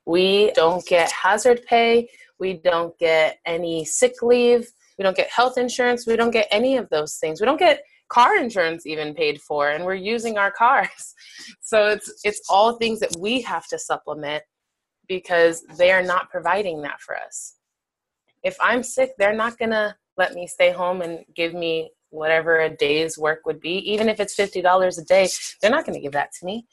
We 0.07 0.53
don't 0.53 0.87
get 0.87 1.11
hazard 1.11 1.63
pay. 1.67 2.09
We 2.39 2.55
don't 2.55 2.97
get 2.99 3.39
any 3.45 3.85
sick 3.85 4.23
leave. 4.23 4.71
We 4.99 5.03
don't 5.03 5.17
get 5.17 5.31
health 5.31 5.59
insurance. 5.59 6.07
We 6.07 6.17
don't 6.17 6.31
get 6.31 6.49
any 6.51 6.77
of 6.77 6.89
those 6.91 7.17
things. 7.17 7.41
We 7.41 7.47
don't 7.47 7.59
get 7.59 7.83
car 8.09 8.37
insurance 8.37 8.87
even 8.87 9.15
paid 9.15 9.41
for 9.41 9.71
and 9.71 9.85
we're 9.85 9.95
using 9.95 10.39
our 10.39 10.51
cars. 10.51 11.15
So 11.61 11.87
it's 11.87 12.13
it's 12.25 12.41
all 12.49 12.77
things 12.77 13.01
that 13.01 13.15
we 13.19 13.41
have 13.43 13.67
to 13.69 13.79
supplement 13.79 14.43
because 15.09 15.63
they 15.77 15.91
are 15.91 16.03
not 16.03 16.31
providing 16.31 16.83
that 16.83 17.01
for 17.01 17.17
us. 17.17 17.57
If 18.43 18.57
I'm 18.61 18.83
sick, 18.83 19.13
they're 19.19 19.37
not 19.37 19.59
going 19.59 19.73
to 19.73 19.95
let 20.17 20.35
me 20.35 20.47
stay 20.47 20.71
home 20.71 21.03
and 21.03 21.25
give 21.35 21.55
me 21.55 21.91
whatever 22.11 22.61
a 22.61 22.71
day's 22.71 23.19
work 23.19 23.41
would 23.47 23.61
be, 23.61 23.79
even 23.91 24.09
if 24.09 24.21
it's 24.21 24.37
$50 24.37 24.99
a 24.99 25.05
day, 25.05 25.29
they're 25.61 25.71
not 25.71 25.85
going 25.85 25.95
to 25.95 26.01
give 26.01 26.13
that 26.13 26.33
to 26.39 26.47
me. 26.47 26.67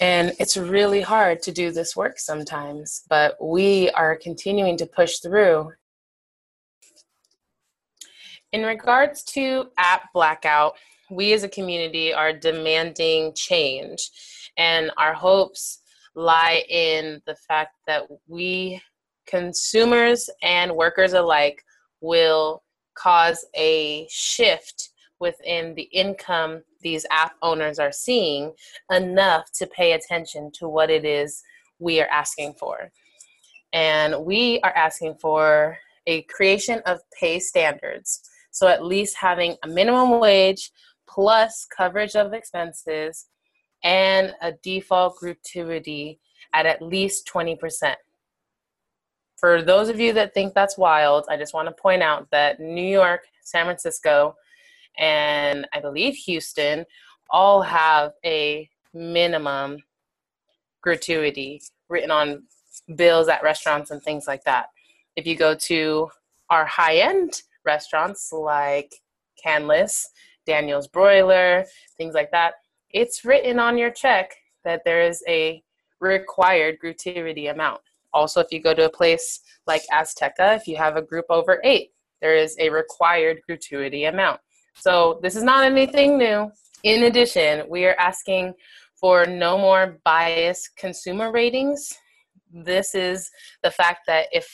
And 0.00 0.32
it's 0.38 0.56
really 0.56 1.00
hard 1.00 1.42
to 1.42 1.52
do 1.52 1.72
this 1.72 1.96
work 1.96 2.20
sometimes, 2.20 3.02
but 3.08 3.36
we 3.42 3.90
are 3.90 4.16
continuing 4.16 4.76
to 4.76 4.86
push 4.86 5.18
through. 5.18 5.72
In 8.52 8.62
regards 8.62 9.24
to 9.24 9.70
app 9.76 10.12
blackout, 10.14 10.74
we 11.10 11.32
as 11.32 11.42
a 11.42 11.48
community 11.48 12.12
are 12.12 12.32
demanding 12.32 13.32
change, 13.34 14.10
and 14.56 14.90
our 14.96 15.14
hopes 15.14 15.80
lie 16.14 16.64
in 16.68 17.20
the 17.26 17.34
fact 17.34 17.74
that 17.86 18.04
we, 18.26 18.80
consumers 19.26 20.30
and 20.42 20.74
workers 20.74 21.12
alike, 21.12 21.62
will 22.00 22.62
cause 22.94 23.44
a 23.56 24.06
shift 24.10 24.90
within 25.20 25.74
the 25.74 25.82
income 25.82 26.62
these 26.80 27.06
app 27.10 27.32
owners 27.42 27.78
are 27.78 27.92
seeing 27.92 28.52
enough 28.90 29.50
to 29.52 29.66
pay 29.66 29.92
attention 29.92 30.50
to 30.54 30.68
what 30.68 30.90
it 30.90 31.04
is 31.04 31.42
we 31.78 32.00
are 32.00 32.08
asking 32.08 32.54
for. 32.54 32.90
And 33.72 34.24
we 34.24 34.60
are 34.60 34.72
asking 34.74 35.16
for 35.20 35.78
a 36.06 36.22
creation 36.22 36.80
of 36.86 37.00
pay 37.18 37.38
standards. 37.38 38.20
So, 38.50 38.66
at 38.66 38.84
least 38.84 39.16
having 39.16 39.56
a 39.62 39.68
minimum 39.68 40.20
wage 40.20 40.70
plus 41.08 41.66
coverage 41.76 42.16
of 42.16 42.32
expenses 42.32 43.26
and 43.84 44.34
a 44.40 44.52
default 44.62 45.16
gratuity 45.16 46.18
at 46.54 46.66
at 46.66 46.80
least 46.80 47.28
20% 47.32 47.94
for 49.38 49.62
those 49.62 49.88
of 49.88 50.00
you 50.00 50.12
that 50.14 50.34
think 50.34 50.52
that's 50.52 50.76
wild, 50.76 51.24
I 51.30 51.36
just 51.36 51.54
want 51.54 51.68
to 51.68 51.82
point 51.82 52.02
out 52.02 52.28
that 52.32 52.58
New 52.58 52.82
York, 52.82 53.22
San 53.42 53.64
Francisco, 53.64 54.34
and 54.98 55.66
I 55.72 55.80
believe 55.80 56.14
Houston 56.14 56.84
all 57.30 57.62
have 57.62 58.12
a 58.24 58.68
minimum 58.92 59.78
gratuity 60.82 61.62
written 61.88 62.10
on 62.10 62.42
bills 62.96 63.28
at 63.28 63.42
restaurants 63.42 63.90
and 63.90 64.02
things 64.02 64.26
like 64.26 64.44
that. 64.44 64.66
If 65.16 65.26
you 65.26 65.36
go 65.36 65.54
to 65.54 66.08
our 66.50 66.64
high 66.64 66.96
end 66.96 67.42
restaurants 67.64 68.32
like 68.32 68.94
Canlis, 69.44 70.06
Daniel's 70.46 70.88
Broiler, 70.88 71.64
things 71.96 72.14
like 72.14 72.30
that, 72.30 72.54
it's 72.90 73.24
written 73.24 73.58
on 73.58 73.76
your 73.76 73.90
check 73.90 74.34
that 74.64 74.82
there 74.84 75.02
is 75.02 75.22
a 75.28 75.62
required 76.00 76.78
gratuity 76.78 77.48
amount. 77.48 77.80
Also, 78.14 78.40
if 78.40 78.50
you 78.50 78.60
go 78.60 78.72
to 78.72 78.86
a 78.86 78.90
place 78.90 79.40
like 79.66 79.82
Azteca, 79.92 80.56
if 80.56 80.66
you 80.66 80.76
have 80.76 80.96
a 80.96 81.02
group 81.02 81.26
over 81.28 81.60
eight, 81.64 81.90
there 82.20 82.36
is 82.36 82.56
a 82.58 82.70
required 82.70 83.40
gratuity 83.46 84.04
amount. 84.04 84.40
So 84.80 85.18
this 85.22 85.34
is 85.34 85.42
not 85.42 85.64
anything 85.64 86.18
new. 86.18 86.50
In 86.84 87.04
addition, 87.04 87.64
we 87.68 87.84
are 87.84 87.96
asking 87.98 88.54
for 88.94 89.26
no 89.26 89.58
more 89.58 89.98
biased 90.04 90.76
consumer 90.76 91.32
ratings. 91.32 91.92
This 92.52 92.94
is 92.94 93.30
the 93.62 93.72
fact 93.72 94.02
that 94.06 94.26
if 94.30 94.48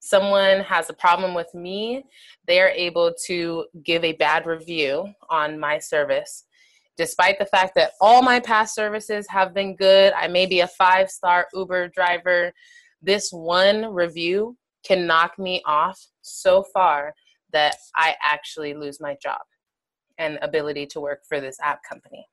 someone 0.00 0.60
has 0.60 0.88
a 0.88 0.94
problem 0.94 1.34
with 1.34 1.52
me, 1.54 2.04
they 2.46 2.60
are 2.60 2.70
able 2.70 3.12
to 3.26 3.66
give 3.84 4.02
a 4.02 4.14
bad 4.14 4.46
review 4.46 5.06
on 5.28 5.60
my 5.60 5.78
service. 5.78 6.44
Despite 6.96 7.38
the 7.38 7.46
fact 7.46 7.74
that 7.74 7.92
all 8.00 8.22
my 8.22 8.40
past 8.40 8.74
services 8.74 9.26
have 9.28 9.52
been 9.52 9.76
good, 9.76 10.14
I 10.14 10.28
may 10.28 10.46
be 10.46 10.60
a 10.60 10.68
five 10.68 11.10
star 11.10 11.46
Uber 11.52 11.88
driver, 11.88 12.52
this 13.02 13.30
one 13.30 13.92
review 13.92 14.56
can 14.86 15.06
knock 15.06 15.38
me 15.38 15.62
off 15.66 16.00
so 16.22 16.64
far 16.72 17.14
that 17.52 17.76
I 17.94 18.14
actually 18.22 18.72
lose 18.72 19.00
my 19.00 19.16
job 19.22 19.40
and 20.18 20.38
ability 20.42 20.86
to 20.86 21.00
work 21.00 21.24
for 21.28 21.40
this 21.40 21.58
app 21.62 21.80
company. 21.88 22.26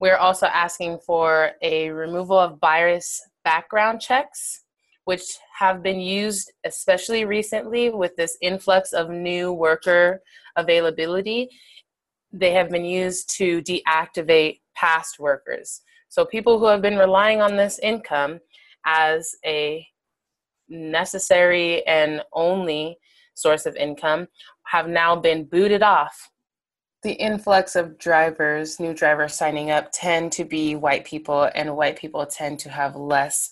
We're 0.00 0.16
also 0.16 0.46
asking 0.46 1.00
for 1.04 1.52
a 1.60 1.90
removal 1.90 2.38
of 2.38 2.58
virus 2.58 3.20
background 3.44 4.00
checks, 4.00 4.64
which 5.04 5.22
have 5.58 5.82
been 5.82 6.00
used 6.00 6.52
especially 6.64 7.24
recently 7.24 7.90
with 7.90 8.16
this 8.16 8.38
influx 8.40 8.92
of 8.92 9.10
new 9.10 9.52
worker 9.52 10.22
availability. 10.56 11.48
They 12.32 12.52
have 12.52 12.70
been 12.70 12.84
used 12.84 13.28
to 13.36 13.60
deactivate 13.62 14.60
past 14.74 15.18
workers. 15.18 15.82
So 16.08 16.24
people 16.24 16.58
who 16.58 16.66
have 16.66 16.80
been 16.80 16.96
relying 16.96 17.42
on 17.42 17.56
this 17.56 17.78
income 17.80 18.40
as 18.86 19.36
a 19.44 19.86
necessary 20.68 21.86
and 21.86 22.22
only 22.32 22.96
source 23.34 23.66
of 23.66 23.76
income 23.76 24.28
have 24.66 24.88
now 24.88 25.16
been 25.16 25.44
booted 25.44 25.82
off. 25.82 26.29
The 27.02 27.12
influx 27.12 27.76
of 27.76 27.98
drivers, 27.98 28.78
new 28.78 28.92
drivers 28.92 29.34
signing 29.34 29.70
up, 29.70 29.88
tend 29.90 30.32
to 30.32 30.44
be 30.44 30.76
white 30.76 31.06
people, 31.06 31.48
and 31.54 31.74
white 31.74 31.98
people 31.98 32.26
tend 32.26 32.58
to 32.60 32.70
have 32.70 32.94
less 32.94 33.50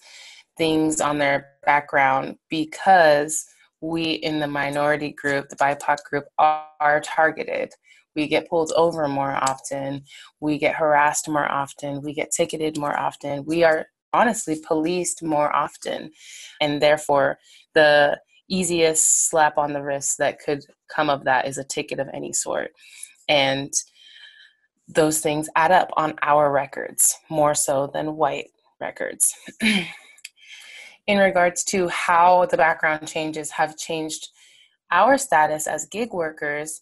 things 0.58 1.00
on 1.00 1.16
their 1.16 1.46
background 1.64 2.36
because 2.50 3.46
we 3.80 4.02
in 4.02 4.40
the 4.40 4.46
minority 4.46 5.12
group, 5.12 5.48
the 5.48 5.56
BIPOC 5.56 5.96
group, 6.10 6.24
are, 6.38 7.00
targeted. 7.02 7.72
We 8.14 8.26
get 8.26 8.48
pulled 8.48 8.72
over 8.76 9.08
more 9.08 9.32
often. 9.32 10.04
We 10.40 10.58
get 10.58 10.74
harassed 10.74 11.28
more 11.28 11.50
often. 11.50 12.02
We 12.02 12.12
get 12.12 12.32
ticketed 12.32 12.76
more 12.76 12.98
often. 12.98 13.44
We 13.44 13.64
are 13.64 13.86
honestly 14.12 14.60
policed 14.66 15.22
more 15.22 15.54
often. 15.54 16.10
And 16.60 16.82
therefore, 16.82 17.38
the 17.74 18.18
easiest 18.48 19.28
slap 19.30 19.58
on 19.58 19.72
the 19.72 19.82
wrist 19.82 20.18
that 20.18 20.38
could 20.40 20.64
come 20.88 21.08
of 21.08 21.24
that 21.24 21.46
is 21.46 21.58
a 21.58 21.64
ticket 21.64 21.98
of 22.00 22.08
any 22.12 22.32
sort. 22.32 22.72
And 23.28 23.72
those 24.88 25.20
things 25.20 25.48
add 25.54 25.70
up 25.70 25.90
on 25.96 26.14
our 26.22 26.50
records 26.50 27.16
more 27.28 27.54
so 27.54 27.90
than 27.92 28.16
white 28.16 28.50
records. 28.80 29.34
In 31.06 31.18
regards 31.18 31.64
to 31.64 31.88
how 31.88 32.46
the 32.46 32.56
background 32.56 33.08
changes 33.08 33.50
have 33.52 33.76
changed 33.76 34.28
our 34.90 35.18
status 35.18 35.66
as 35.66 35.86
gig 35.86 36.12
workers, 36.12 36.80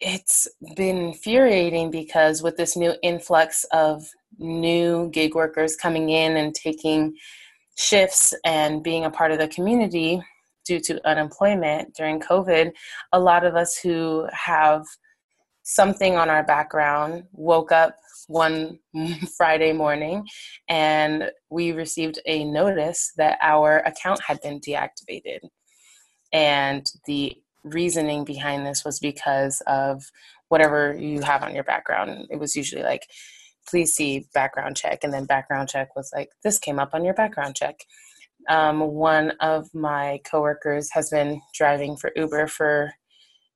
it's 0.00 0.48
been 0.76 0.96
infuriating 0.96 1.90
because 1.90 2.42
with 2.42 2.56
this 2.56 2.76
new 2.76 2.94
influx 3.02 3.64
of 3.72 4.06
new 4.38 5.10
gig 5.10 5.34
workers 5.34 5.76
coming 5.76 6.10
in 6.10 6.36
and 6.36 6.54
taking 6.54 7.14
shifts 7.76 8.34
and 8.44 8.82
being 8.82 9.04
a 9.04 9.10
part 9.10 9.32
of 9.32 9.38
the 9.38 9.48
community 9.48 10.22
due 10.64 10.80
to 10.80 11.06
unemployment 11.06 11.94
during 11.94 12.20
COVID, 12.20 12.72
a 13.12 13.20
lot 13.20 13.44
of 13.44 13.54
us 13.54 13.78
who 13.78 14.26
have 14.32 14.84
something 15.64 16.16
on 16.16 16.30
our 16.30 16.44
background 16.44 17.24
woke 17.32 17.72
up 17.72 17.96
one 18.28 18.78
Friday 19.36 19.72
morning 19.72 20.26
and 20.68 21.30
we 21.50 21.72
received 21.72 22.20
a 22.26 22.44
notice 22.44 23.12
that 23.16 23.38
our 23.42 23.78
account 23.78 24.20
had 24.26 24.40
been 24.42 24.60
deactivated. 24.60 25.40
And 26.32 26.86
the 27.06 27.36
reasoning 27.64 28.24
behind 28.24 28.66
this 28.66 28.84
was 28.84 28.98
because 28.98 29.62
of 29.66 30.04
whatever 30.48 30.94
you 30.94 31.22
have 31.22 31.42
on 31.42 31.54
your 31.54 31.64
background. 31.64 32.26
It 32.30 32.38
was 32.38 32.54
usually 32.54 32.82
like, 32.82 33.08
please 33.66 33.94
see 33.94 34.26
background 34.34 34.76
check. 34.76 35.02
And 35.02 35.12
then 35.12 35.24
background 35.24 35.70
check 35.70 35.96
was 35.96 36.10
like, 36.14 36.30
this 36.42 36.58
came 36.58 36.78
up 36.78 36.90
on 36.92 37.04
your 37.04 37.14
background 37.14 37.56
check. 37.56 37.80
Um, 38.48 38.80
one 38.80 39.30
of 39.40 39.74
my 39.74 40.20
coworkers 40.30 40.90
has 40.92 41.08
been 41.08 41.40
driving 41.54 41.96
for 41.96 42.12
Uber 42.14 42.48
for, 42.48 42.92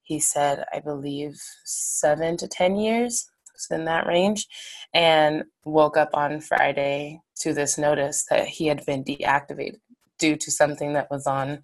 he 0.09 0.19
said, 0.19 0.65
I 0.73 0.81
believe 0.81 1.39
seven 1.67 2.39
to 2.39 2.49
10 2.49 2.77
years, 2.77 3.29
it's 3.55 3.71
in 3.71 3.85
that 3.85 4.07
range, 4.07 4.47
and 4.95 5.45
woke 5.67 5.99
up 5.99 6.09
on 6.15 6.41
Friday 6.41 7.21
to 7.41 7.53
this 7.53 7.77
notice 7.77 8.25
that 8.31 8.47
he 8.47 8.69
had 8.69 8.87
been 8.87 9.05
deactivated 9.05 9.81
due 10.19 10.35
to 10.35 10.51
something 10.51 10.95
that 10.95 11.11
was 11.11 11.27
on 11.27 11.61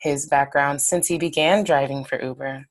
his 0.00 0.28
background 0.28 0.80
since 0.80 1.08
he 1.08 1.18
began 1.18 1.64
driving 1.64 2.04
for 2.04 2.22
Uber. 2.22 2.66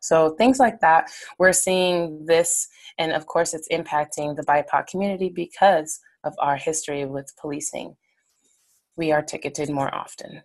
So 0.00 0.34
things 0.34 0.58
like 0.58 0.80
that, 0.80 1.10
we're 1.38 1.54
seeing 1.54 2.26
this, 2.26 2.68
and 2.98 3.12
of 3.12 3.24
course, 3.24 3.54
it's 3.54 3.68
impacting 3.68 4.36
the 4.36 4.44
BIPOC 4.44 4.86
community 4.86 5.30
because 5.30 5.98
of 6.24 6.34
our 6.38 6.56
history 6.56 7.06
with 7.06 7.32
policing. 7.40 7.96
We 8.98 9.12
are 9.12 9.22
ticketed 9.22 9.70
more 9.70 9.92
often. 9.94 10.42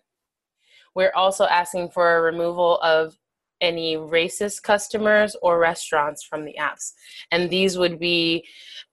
We're 0.94 1.12
also 1.14 1.44
asking 1.44 1.90
for 1.90 2.16
a 2.16 2.22
removal 2.22 2.78
of 2.78 3.18
any 3.60 3.96
racist 3.96 4.62
customers 4.62 5.36
or 5.42 5.58
restaurants 5.58 6.22
from 6.22 6.44
the 6.44 6.54
apps. 6.60 6.92
And 7.32 7.50
these 7.50 7.76
would 7.78 7.98
be 7.98 8.46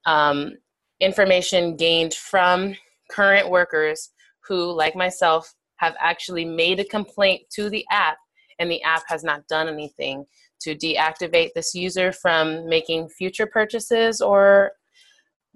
um, 0.05 0.53
information 0.99 1.75
gained 1.75 2.13
from 2.13 2.75
current 3.11 3.49
workers 3.49 4.11
who, 4.47 4.71
like 4.71 4.95
myself, 4.95 5.53
have 5.77 5.95
actually 5.99 6.45
made 6.45 6.79
a 6.79 6.85
complaint 6.85 7.41
to 7.51 7.69
the 7.69 7.85
app 7.91 8.17
and 8.59 8.71
the 8.71 8.81
app 8.83 9.03
has 9.07 9.23
not 9.23 9.47
done 9.47 9.67
anything 9.67 10.25
to 10.61 10.75
deactivate 10.75 11.49
this 11.53 11.75
user 11.75 12.11
from 12.11 12.67
making 12.67 13.09
future 13.09 13.45
purchases 13.45 14.21
or 14.21 14.71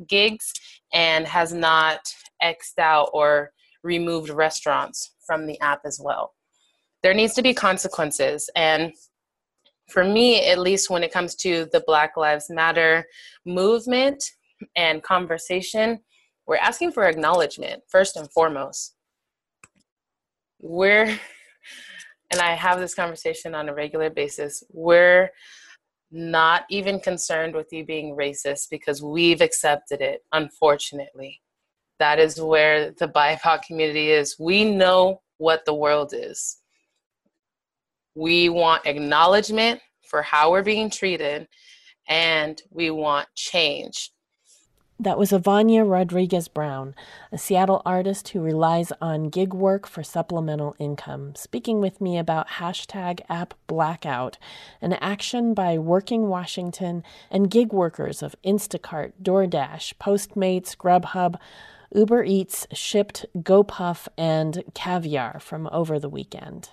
gigs 0.07 0.53
and 0.93 1.25
has 1.25 1.53
not 1.53 1.99
xed 2.43 2.79
out 2.79 3.09
or 3.13 3.51
removed 3.83 4.29
restaurants 4.29 5.11
from 5.25 5.47
the 5.47 5.59
app 5.61 5.81
as 5.85 5.99
well. 6.03 6.33
There 7.03 7.13
needs 7.13 7.33
to 7.35 7.41
be 7.41 7.53
consequences. 7.53 8.49
And 8.55 8.93
for 9.89 10.03
me, 10.03 10.45
at 10.49 10.59
least 10.59 10.89
when 10.89 11.03
it 11.03 11.13
comes 11.13 11.35
to 11.35 11.67
the 11.71 11.83
Black 11.87 12.17
Lives 12.17 12.49
Matter 12.49 13.05
movement 13.45 14.23
and 14.75 15.01
conversation, 15.01 15.99
we're 16.45 16.57
asking 16.57 16.91
for 16.91 17.05
acknowledgement 17.05 17.83
first 17.89 18.15
and 18.15 18.31
foremost 18.31 18.95
we're 20.59 21.19
and 22.31 22.41
I 22.41 22.53
have 22.53 22.79
this 22.79 22.93
conversation 22.93 23.55
on 23.55 23.69
a 23.69 23.73
regular 23.73 24.11
basis, 24.11 24.63
we're 24.71 25.31
not 26.11 26.63
even 26.69 26.99
concerned 26.99 27.55
with 27.55 27.67
you 27.71 27.83
being 27.83 28.15
racist 28.15 28.69
because 28.69 29.01
we've 29.01 29.41
accepted 29.41 29.99
it, 29.99 30.21
unfortunately. 30.31 31.41
That 31.97 32.19
is 32.19 32.39
where 32.39 32.91
the 32.91 33.07
BIPOC 33.15 33.63
community 33.63 34.11
is. 34.11 34.35
We 34.39 34.63
know 34.63 35.21
what 35.39 35.65
the 35.65 35.73
world 35.73 36.13
is. 36.13 36.57
We 38.15 38.49
want 38.49 38.85
acknowledgement 38.85 39.81
for 40.07 40.21
how 40.21 40.51
we're 40.51 40.63
being 40.63 40.89
treated, 40.89 41.47
and 42.07 42.61
we 42.71 42.89
want 42.89 43.27
change. 43.35 44.11
That 45.01 45.17
was 45.17 45.31
Avanya 45.31 45.89
Rodriguez 45.89 46.49
Brown, 46.49 46.93
a 47.31 47.37
Seattle 47.37 47.81
artist 47.85 48.27
who 48.29 48.41
relies 48.41 48.91
on 48.99 49.29
gig 49.29 49.53
work 49.53 49.87
for 49.87 50.03
supplemental 50.03 50.75
income, 50.77 51.35
speaking 51.35 51.79
with 51.79 52.01
me 52.01 52.17
about 52.17 52.49
hashtag 52.49 53.21
app 53.29 53.53
blackout, 53.67 54.37
an 54.81 54.91
action 54.93 55.53
by 55.53 55.77
Working 55.77 56.27
Washington 56.27 57.01
and 57.31 57.49
gig 57.49 57.71
workers 57.71 58.21
of 58.21 58.35
Instacart, 58.43 59.13
DoorDash, 59.23 59.93
Postmates, 60.01 60.75
Grubhub, 60.75 61.37
Uber 61.95 62.25
Eats, 62.25 62.67
Shipt, 62.73 63.25
GoPuff, 63.37 64.09
and 64.17 64.65
Caviar 64.73 65.39
from 65.39 65.69
over 65.71 65.97
the 65.97 66.09
weekend. 66.09 66.71